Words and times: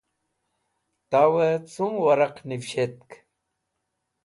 Tawẽ 1.11 1.55
cum 1.73 1.93
wẽraq 2.03 2.35
nivishtk? 2.47 3.09